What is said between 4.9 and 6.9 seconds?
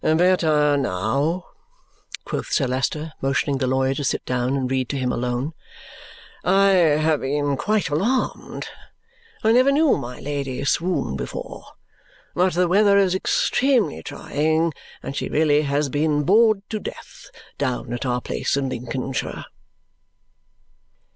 him alone. "I